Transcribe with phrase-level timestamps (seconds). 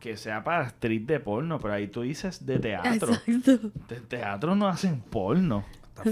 [0.00, 3.12] que sea para actriz de porno, pero ahí tú dices de teatro.
[3.26, 3.70] Exacto.
[3.88, 5.64] De teatro no hacen porno.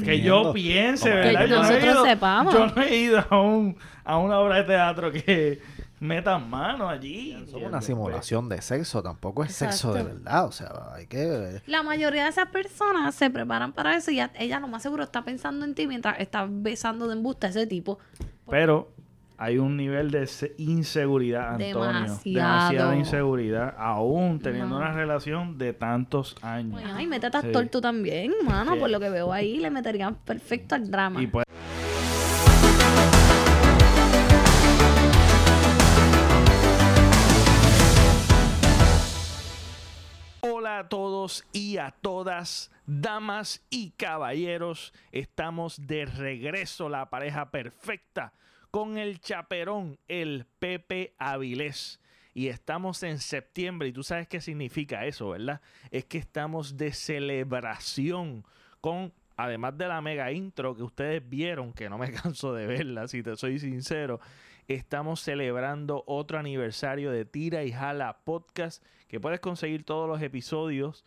[0.04, 1.41] Que yo piense, Como ¿verdad?
[1.42, 2.55] que Yo no, he nosotros ido, sepamos.
[2.55, 5.60] yo no he ido a, un, a una obra de teatro que
[5.99, 7.33] metan mano allí.
[7.33, 7.84] Es una ¿entiendes?
[7.86, 10.46] simulación de sexo, tampoco es sexo de verdad.
[10.46, 11.62] O sea, hay que.
[11.66, 15.02] La mayoría de esas personas se preparan para eso y ya- ella lo más seguro
[15.02, 17.98] está pensando en ti mientras está besando de embuste a ese tipo.
[18.48, 18.93] Pero
[19.43, 21.82] hay un nivel de se- inseguridad, Antonio.
[21.82, 22.22] Demasiado.
[22.24, 24.77] Demasiada inseguridad, aún teniendo No.
[24.77, 26.80] una relación de tantos años.
[26.80, 27.68] Bueno, y métete Sí.
[27.68, 28.74] tú también, mano.
[28.74, 28.78] Sí.
[28.78, 31.20] Por lo que veo ahí, le meterían perfecto al drama.
[31.20, 31.45] Y pues
[40.40, 44.93] Hola a todos y a todas, damas y caballeros.
[45.12, 48.32] Estamos de regreso, la pareja perfecta,
[48.72, 52.00] con el chaperón, el Pepe Avilés.
[52.32, 55.60] Y estamos en septiembre y tú sabes qué significa eso, ¿verdad?
[55.90, 58.46] Es que estamos de celebración
[58.80, 63.09] con, además de la mega intro que ustedes vieron, que no me canso de verla,
[63.09, 64.20] si te soy sincero,
[64.67, 71.05] estamos celebrando otro aniversario de Tira y Jala Podcast, que puedes conseguir todos los episodios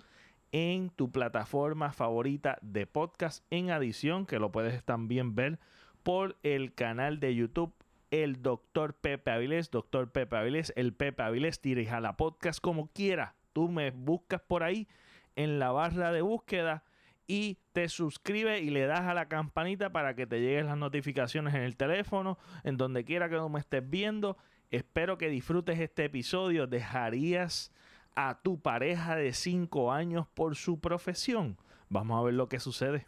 [0.51, 5.57] en tu plataforma favorita de podcast en adición, que lo puedes también ver
[6.05, 7.73] por el canal de YouTube
[8.11, 12.91] el Doctor Pepe Avilés, Doctor Pepe Avilés, el Pepe Avilés, Tira y Jala Podcast, como
[12.93, 13.33] quiera.
[13.53, 14.87] Tú me buscas por ahí
[15.35, 16.83] en la barra de búsqueda
[17.25, 21.55] y te suscribes y le das a la campanita para que te lleguen las notificaciones
[21.55, 24.37] en el teléfono, en donde quiera que tú me estés viendo.
[24.69, 26.67] Espero que disfrutes este episodio.
[26.67, 27.71] ¿Dejarías
[28.15, 31.57] a tu pareja de 5 años por su profesión?
[31.89, 33.07] Vamos a ver lo que sucede.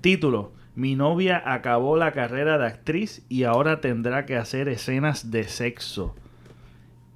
[0.00, 0.52] Título.
[0.74, 6.14] Mi novia acabó la carrera de actriz y ahora tendrá que hacer escenas de sexo.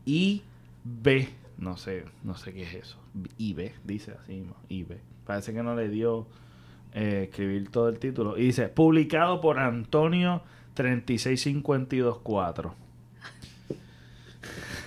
[0.05, 0.42] Y
[0.84, 1.29] B.
[1.59, 2.98] No sé, no sé qué es eso.
[3.39, 4.45] IB, dice así.
[4.69, 4.98] IB.
[5.25, 6.27] Parece que no le dio
[6.92, 8.37] eh, escribir todo el título.
[8.37, 10.42] Y dice, publicado por Antonio
[10.75, 12.75] 36524.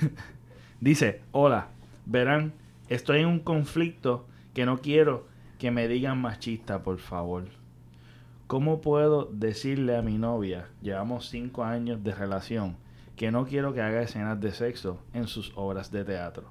[0.82, 1.70] dice, hola,
[2.06, 2.52] verán,
[2.90, 5.26] estoy en un conflicto que no quiero
[5.59, 7.46] que me digan machista, por favor.
[8.48, 12.78] ¿Cómo puedo decirle a mi novia, llevamos cinco años de relación,
[13.16, 16.44] que no quiero que haga escenas de sexo en sus obras de teatro?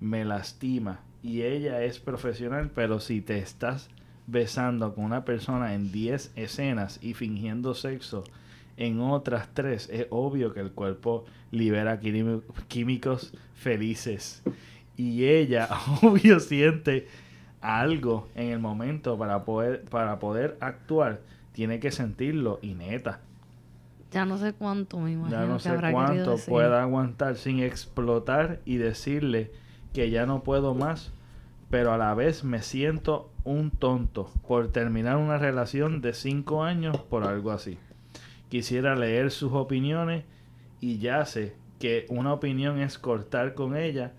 [0.00, 3.90] Me lastima y ella es profesional, pero si te estás
[4.26, 8.24] besando con una persona en 10 escenas y fingiendo sexo
[8.76, 14.42] en otras tres, es obvio que el cuerpo libera quími- químicos felices.
[14.96, 15.68] Y ella,
[16.02, 17.06] obvio, siente
[17.60, 21.20] algo en el momento para poder, para poder actuar.
[21.52, 23.20] Tiene que sentirlo y neta.
[24.10, 27.60] Ya no sé cuánto me imagino Ya no que sé habrá cuánto pueda aguantar sin
[27.60, 29.50] explotar y decirle
[29.92, 31.12] que ya no puedo más,
[31.68, 36.96] pero a la vez me siento un tonto por terminar una relación de cinco años
[36.96, 37.78] por algo así.
[38.48, 40.24] Quisiera leer sus opiniones
[40.80, 44.12] y ya sé que una opinión es cortar con ella,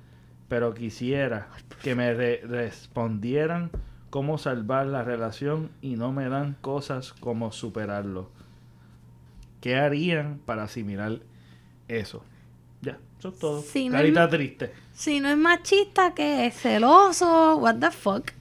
[0.49, 1.47] pero quisiera
[1.83, 3.69] que me re- respondieran
[4.09, 8.29] cómo salvar la relación y no me dan cosas como superarlo.
[9.61, 11.19] ¿Qué harían para asimilar
[11.87, 12.23] eso?
[12.81, 13.61] Ya, eso es todo.
[13.61, 14.73] Si no Carita es- triste.
[14.93, 18.31] Si no es machista, que es celoso, what the fuck.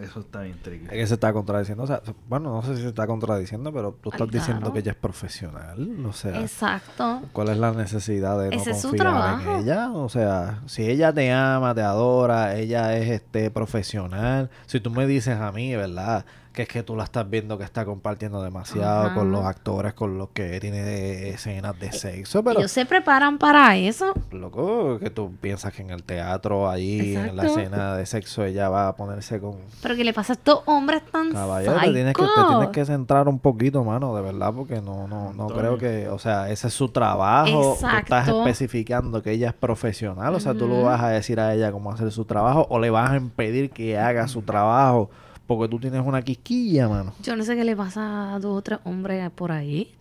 [0.00, 0.84] Eso está bien tricky.
[0.84, 1.82] Es que se está contradiciendo.
[1.82, 4.78] O sea, bueno, no sé si se está contradiciendo, pero tú Ay, estás diciendo que
[4.78, 6.06] ella es profesional.
[6.06, 7.22] O sea, Exacto.
[7.32, 9.90] ¿cuál es la necesidad de no Ese confiar en ella?
[9.90, 14.50] O sea, si ella te ama, te adora, ella es este profesional.
[14.66, 16.24] Si tú me dices a mí, ¿verdad?
[16.52, 19.14] Que es que tú la estás viendo que está compartiendo demasiado Ajá.
[19.14, 23.76] con los actores con los que tiene escenas de sexo, pero Ellos se preparan para
[23.76, 24.12] eso.
[24.32, 27.60] loco, que tú piensas que en el teatro, ahí en la Exacto.
[27.60, 31.02] escena de sexo, ella va a ponerse con Pero ¿qué le pasa a estos hombres
[31.12, 34.80] tan Caballero, te tienes, que, te tienes que centrar un poquito, mano, de verdad, porque
[34.80, 37.76] no, no, no creo que, o sea, ese es su trabajo.
[37.78, 38.38] Tú estás Exacto.
[38.40, 40.82] especificando que ella es profesional, o sea, tú Ujú.
[40.84, 43.96] vas a decir a ella cómo hacer su trabajo o le vas a impedir que
[43.98, 45.10] haga su trabajo
[45.48, 47.14] porque tú tienes una quisquilla, mano.
[47.22, 49.92] Yo no sé qué le pasa a dos o tres hombres por ahí.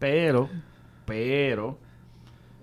[0.00, 0.48] Pero,
[1.04, 1.76] pero,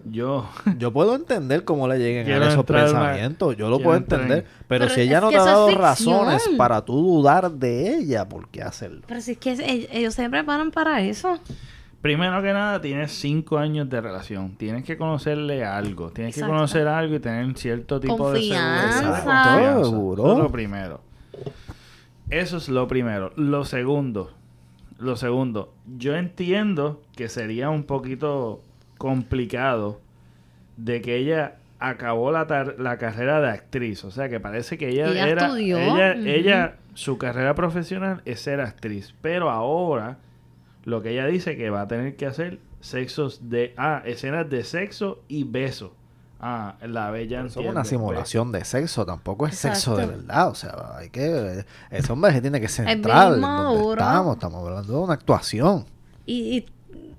[0.03, 0.47] yo,
[0.77, 4.03] Yo puedo entender cómo le lleguen Quiero a esos pensamientos, yo lo quiero puedo en-
[4.03, 7.95] entender, pero, Pero si ella no te ha dado es razones para tú dudar de
[7.97, 9.01] ella, ¿por qué hacerlo?
[9.07, 11.39] Pero si es que e- ellos se preparan para eso.
[12.01, 14.55] primero que nada, tienes cinco años de relación.
[14.57, 16.11] Tienes que conocerle algo.
[16.11, 18.83] Tienes que conocer algo y tener cierto tipo de seguridad.
[18.91, 19.23] Confianza.
[19.23, 19.83] Confianza.
[19.83, 20.23] Seguro.
[20.23, 21.01] Eso es lo primero.
[22.29, 23.31] Eso es lo primero.
[23.35, 24.31] Lo segundo,
[24.99, 28.61] lo segundo, yo entiendo que sería un poquito
[28.97, 30.01] complicado
[30.77, 34.03] de que ella acabó la, tar- la carrera de actriz.
[34.05, 35.45] O sea que parece que ella, Ella era.
[35.45, 35.77] estudió,
[36.25, 39.13] Ella, su carrera profesional es ser actriz.
[39.21, 40.17] Pero ahora,
[40.83, 43.73] lo que ella dice que va a tener que hacer sexos de.
[43.77, 45.95] Ah, escenas de sexo y beso.
[46.39, 47.87] Ah, la bella Eso es una pues.
[47.87, 50.49] simulación de sexo, tampoco es sexo de verdad.
[50.49, 51.65] O sea, hay que.
[51.89, 54.35] Ese hombre se tiene que centrar en donde estamos.
[54.35, 55.85] Estamos hablando de una actuación.
[56.25, 56.65] Y, y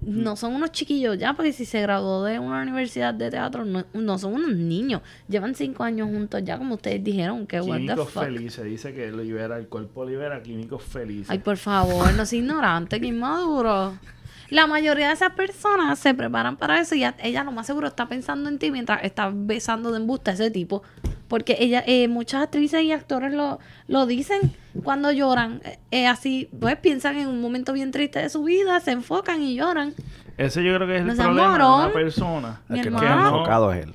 [0.03, 3.85] no son unos chiquillos ya, porque si se graduó de una universidad de teatro, no,
[3.95, 5.03] no son unos niños.
[5.29, 7.47] Llevan cinco años juntos ya, como ustedes dijeron.
[7.47, 8.09] Que fuck.
[8.09, 8.65] felices.
[8.65, 11.31] Dice que libera, el cuerpo libera químicos felices.
[11.31, 13.99] Ay, por favor, no sea ignorante, que inmaduro.
[14.51, 17.87] La mayoría de esas personas se preparan para eso y ya- ella lo más seguro
[17.89, 20.83] está pensando en ti mientras está besando de embuste a ese tipo.
[21.29, 23.59] Porque ella, eh, muchas actrices y actores lo,
[23.89, 24.53] lo dicen
[24.85, 25.61] cuando lloran.
[25.65, 29.43] Eh, eh, así, pues piensan en un momento bien triste de su vida, se enfocan
[29.43, 29.93] y lloran.
[30.39, 32.61] Ese yo creo que es el No problema de una persona.
[32.69, 33.17] El que no hermano.
[33.27, 33.95] está enfocado es él.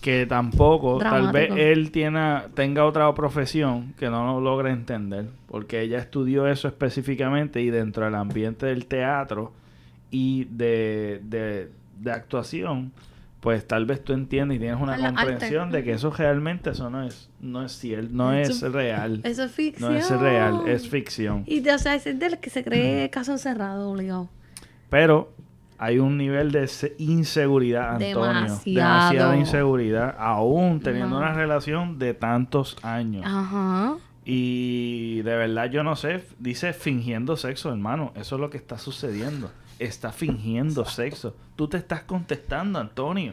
[0.00, 5.80] que tampoco, tal vez él tiene, tenga otra profesión que no lo logra entender, porque
[5.82, 9.52] ella estudió eso específicamente y dentro del ambiente del teatro
[10.18, 11.70] y de, de,
[12.00, 12.92] de actuación,
[13.40, 16.88] pues tal vez tú entiendes y tienes una la comprensión de que eso realmente eso
[16.90, 19.92] no es, no es cierto, no es Eso- real, Eso es ficción.
[19.92, 21.44] no es real, es ficción.
[21.46, 24.28] Y de, o sea, es de los que se cree caso cerrado, obligado.
[24.88, 25.32] Pero
[25.78, 28.22] hay un nivel de se- inseguridad, Antonio.
[28.24, 28.64] Demasiado.
[28.64, 33.24] Demasiada inseguridad, aún teniendo una relación de tantos años.
[33.26, 33.96] Ajá.
[34.24, 38.12] Y de verdad yo no sé, dice fingiendo sexo, hermano.
[38.16, 39.50] Eso es lo que está sucediendo.
[39.78, 41.34] Está fingiendo sexo.
[41.54, 43.32] Tú te estás contestando, Antonio.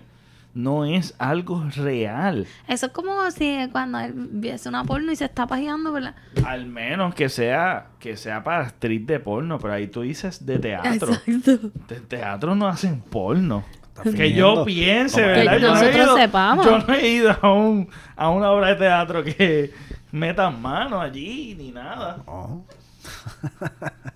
[0.53, 2.45] No es algo real.
[2.67, 6.15] Eso es como si cuando él viese una porno y se está pajeando, ¿verdad?
[6.45, 10.59] Al menos que sea que sea para actriz de porno, pero ahí tú dices de
[10.59, 11.11] teatro.
[11.13, 11.71] Exacto.
[11.87, 13.63] De teatro no hacen porno.
[14.15, 15.53] Que yo piense, Como ¿verdad?
[15.53, 16.65] que Yo no, nosotros ido, sepamos.
[16.65, 19.71] yo no he ido a, un, a una obra de teatro que
[20.11, 22.21] metan mano allí ni nada.
[22.27, 22.63] No.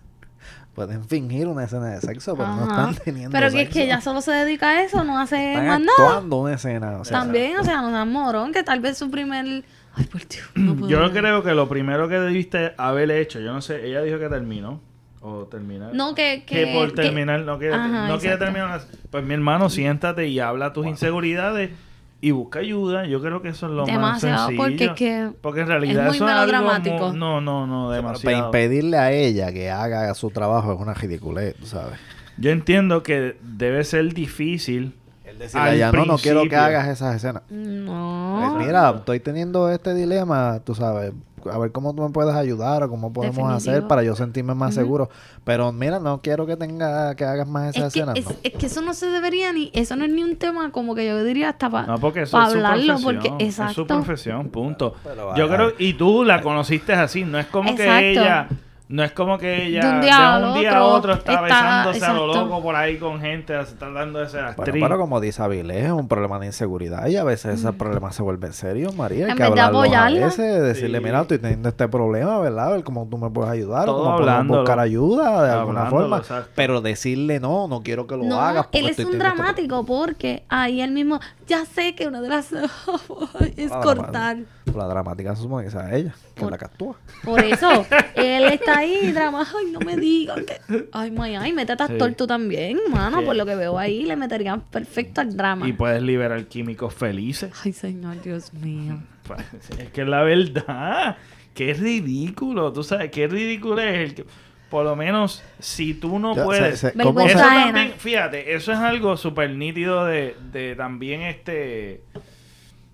[0.78, 4.00] Pueden fingir una escena de sexo, pero no están teniendo Pero que es que ella
[4.00, 5.92] solo se dedica a eso, no hace están más nada.
[5.98, 6.98] actuando una escena.
[7.00, 9.64] O sea, También, o sea, no morón, que tal vez su primer...
[9.96, 11.12] Ay, por Dios, no puedo Yo ver.
[11.14, 14.80] creo que lo primero que debiste haber hecho, yo no sé, ella dijo que terminó.
[15.20, 15.96] O terminar.
[15.96, 16.44] No, que...
[16.46, 18.80] que, que por que- terminar no quiere, Ajá, no quiere terminar.
[19.10, 21.72] Pues mi hermano, siéntate y habla tus inseguridades
[22.20, 23.06] y busca ayuda.
[23.06, 24.64] Yo creo que eso es lo Demasiado, más sencillo.
[24.64, 27.08] porque es que Porque en realidad es muy eso es algo melodramático.
[27.10, 28.46] mu- no, no, no, Para demasiado.
[28.48, 32.00] impedirle a ella que haga su trabajo es una ridiculez, sabes.
[32.38, 34.94] Yo entiendo que debe ser difícil.
[35.38, 37.44] Él decirle Al a ella, no, no quiero que hagas esas escenas.
[37.50, 38.54] No.
[38.56, 41.14] Pues mira, estoy teniendo este dilema, tú sabes,
[41.50, 43.72] a ver cómo tú me puedes ayudar o cómo podemos Definitivo.
[43.72, 45.10] hacer para yo sentirme más seguro.
[45.44, 48.18] Pero mira, no quiero que tenga que hagas más esas es, que, escenas.
[48.18, 48.32] es, no.
[48.44, 49.72] es que eso no se debería ni...
[49.74, 51.88] Eso no es ni un tema como que yo diría hasta para...
[51.88, 53.88] No, porque eso pa es su hablarlo, porque- Es su exacto.
[53.88, 54.96] profesión, punto.
[55.04, 55.56] Pero Yo vaya.
[55.56, 58.06] creo, y tú la conociste así, no es como que Exacto.
[58.08, 58.48] ella,
[58.90, 62.06] no es como que ella De un día un día a otro está, está- besándose
[62.06, 64.84] a lo loco por ahí con gente, tratando de ser Bueno, actriz.
[64.84, 68.24] pero como dice Avilés, es un problema de inseguridad y a veces esos problemas se
[68.24, 69.26] vuelven serios, María.
[69.26, 71.04] Hay En que vez de a veces, decirle, Sí.
[71.04, 72.68] mira, estoy teniendo este problema, ¿verdad?
[72.68, 74.60] A ver cómo tú me puedes ayudar, o Todo cómo podemos hablándolo.
[74.62, 76.18] buscar ayuda de alguna Hablándolo, forma.
[76.20, 76.50] exacto.
[76.56, 78.68] Pero decirle, no, no quiero que lo No, hagas.
[78.68, 82.30] porque él es un este dramático porque ahí él mismo, ya sé que una de
[82.30, 82.52] las
[83.58, 84.38] es cortar.
[84.76, 86.96] La dramática se supone que sea ella, que es Por- la que actúa.
[87.24, 91.82] Por eso, él está ahí, drama, ay, no me digan que, ay, my, ay, métete
[91.84, 91.94] a Sí.
[91.94, 93.26] actor tú también, mano, Sí.
[93.26, 95.68] por lo que veo ahí, le meterían perfecto al drama.
[95.68, 97.52] Y puedes liberar químicos felices.
[97.64, 99.00] Ay, señor, Dios mío.
[99.26, 99.42] Pues,
[99.80, 101.18] Es que la verdad.
[101.54, 102.72] Qué ridículo.
[102.72, 104.26] Tú sabes, qué ridículo es el que...
[104.70, 106.80] Por lo menos, si tú no puedes...
[106.80, 111.22] se- se- ¿cómo se- Eso también, fíjate, eso es algo súper nítido de, de también
[111.22, 112.02] este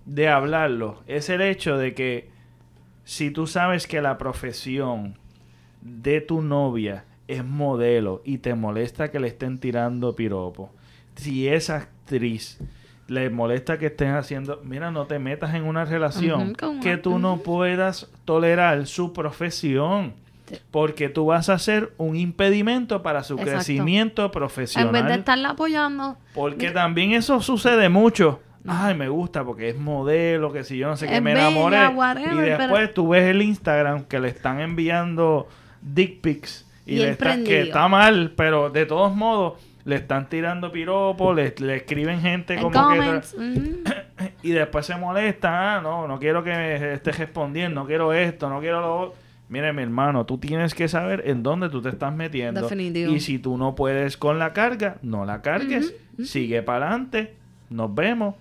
[0.06, 1.02] de hablarlo.
[1.08, 2.30] Es el hecho de que
[3.06, 5.18] si tú sabes que la profesión
[5.82, 10.72] de tu novia es modelo y te molesta que le estén tirando piropo,
[11.16, 12.60] si es actriz
[13.08, 17.38] le molesta que estén haciendo, mira, no te metas en una relación que tú no
[17.38, 20.14] puedas tolerar su profesión.
[20.72, 23.52] Porque tú vas a ser un impedimento para su Exacto.
[23.54, 24.92] crecimiento En profesional.
[24.92, 28.42] vez de estarla apoyando, Porque también eso sucede mucho.
[28.68, 31.88] Ay, me gusta porque es modelo, que si yo no sé qué, me enamoré.
[31.90, 35.48] whatever, y después pero- tú ves el Instagram que le están enviando
[35.82, 36.66] dick pics.
[36.86, 39.54] Y, Y le están, que está mal, pero de todos modos
[39.86, 43.22] le están tirando piropos, le, le escriben gente en como que...
[44.44, 48.50] Y después se molesta, ah, no, no quiero que me estés respondiendo, no quiero esto,
[48.50, 49.23] no quiero lo otro.
[49.54, 52.60] Mire, mi hermano, tú tienes que saber en dónde tú te estás metiendo.
[52.60, 53.12] Definitivo.
[53.12, 55.94] Y si tú no puedes con la carga, no la cargues.
[56.24, 57.36] Sigue para adelante.
[57.70, 58.34] Nos vemos.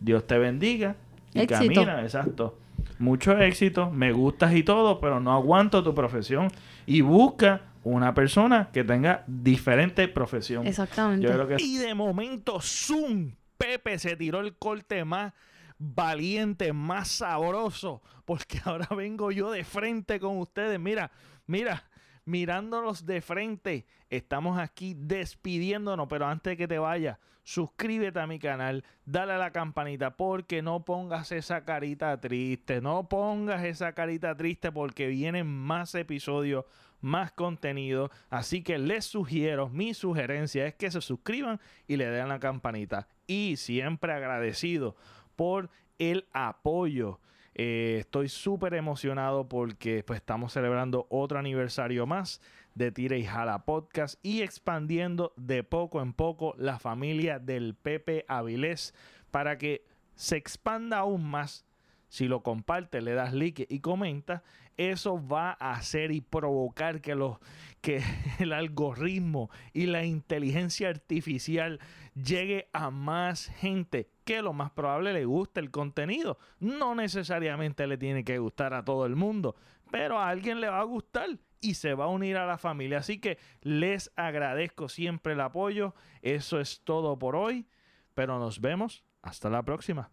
[0.00, 0.96] Dios te bendiga.
[1.32, 1.74] Y Éxito.
[1.74, 2.58] camina, exacto.
[2.98, 6.48] Mucho éxito, me gustas y todo, pero no aguanto tu profesión.
[6.86, 10.66] Y busca una persona que tenga diferente profesión.
[10.66, 11.24] Exactamente.
[11.24, 11.62] Yo creo que...
[11.62, 15.34] Y de momento, Zoom, Pepe se tiró el corte más
[15.78, 20.78] valiente, más sabroso, porque ahora vengo yo de frente con ustedes.
[20.78, 21.10] Mira,
[21.46, 21.84] mira,
[22.24, 23.86] mirándonos de frente.
[24.10, 29.38] Estamos aquí despidiéndonos, pero antes de que te vayas, suscríbete a mi canal, dale a
[29.38, 35.46] la campanita, porque no pongas esa carita triste, no pongas esa carita triste porque vienen
[35.46, 36.66] más episodios,
[37.00, 38.10] más contenido.
[38.28, 43.08] Así que les sugiero, mi sugerencia es que se suscriban y le den la campanita.
[43.26, 44.96] Y siempre agradecido
[45.38, 47.20] por el apoyo.
[47.54, 52.40] Eh, estoy súper emocionado porque pues, estamos celebrando otro aniversario más
[52.74, 58.24] de Tira y Jala Podcast y expandiendo de poco en poco la familia del Pepe
[58.26, 58.94] Avilés
[59.30, 61.64] para que se expanda aún más.
[62.08, 64.42] Si lo compartes, le das like y comenta,
[64.78, 67.38] eso va a hacer y provocar que, los,
[67.80, 68.02] que
[68.38, 71.80] el algoritmo y la inteligencia artificial
[72.14, 76.38] llegue a más gente que lo más probable le guste el contenido.
[76.60, 79.56] No necesariamente le tiene que gustar a todo el mundo,
[79.90, 82.98] pero a alguien le va a gustar y se va a unir a la familia.
[82.98, 85.94] Así que les agradezco siempre el apoyo.
[86.22, 87.66] Eso es todo por hoy,
[88.14, 90.10] pero nos vemos hasta la próxima.